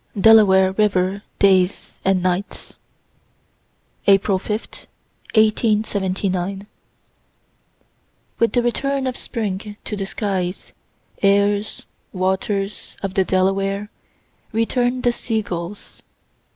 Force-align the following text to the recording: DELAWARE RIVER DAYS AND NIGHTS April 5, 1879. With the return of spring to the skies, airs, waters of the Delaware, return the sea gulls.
DELAWARE 0.19 0.71
RIVER 0.79 1.21
DAYS 1.37 1.99
AND 2.03 2.23
NIGHTS 2.23 2.79
April 4.07 4.39
5, 4.39 4.49
1879. 4.53 6.65
With 8.39 8.53
the 8.53 8.63
return 8.63 9.05
of 9.05 9.15
spring 9.15 9.77
to 9.83 9.95
the 9.95 10.07
skies, 10.07 10.73
airs, 11.21 11.85
waters 12.13 12.97
of 13.03 13.13
the 13.13 13.23
Delaware, 13.23 13.91
return 14.51 15.01
the 15.01 15.11
sea 15.11 15.43
gulls. 15.43 16.01